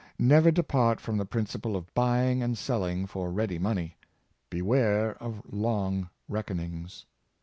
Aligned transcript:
Never 0.17 0.49
depart 0.49 0.99
from 0.99 1.17
the 1.17 1.27
principle 1.27 1.75
of 1.75 1.93
buying 1.93 2.41
and 2.41 2.57
selling 2.57 3.05
for 3.05 3.31
ready 3.31 3.59
money. 3.59 3.97
Beware 4.49 5.13
of 5.21 5.43
long 5.53 6.09
reckonings." 6.27 7.05